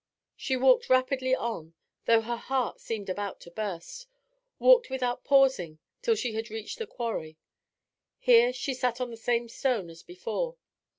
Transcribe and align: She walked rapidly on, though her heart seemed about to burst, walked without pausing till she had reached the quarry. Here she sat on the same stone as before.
She 0.35 0.57
walked 0.57 0.89
rapidly 0.89 1.35
on, 1.35 1.75
though 2.05 2.21
her 2.21 2.35
heart 2.35 2.79
seemed 2.81 3.07
about 3.07 3.39
to 3.41 3.51
burst, 3.51 4.07
walked 4.57 4.89
without 4.89 5.23
pausing 5.23 5.77
till 6.01 6.15
she 6.15 6.33
had 6.33 6.49
reached 6.49 6.79
the 6.79 6.87
quarry. 6.87 7.37
Here 8.17 8.51
she 8.51 8.73
sat 8.73 8.99
on 8.99 9.11
the 9.11 9.15
same 9.15 9.47
stone 9.47 9.91
as 9.91 10.01
before. 10.01 10.57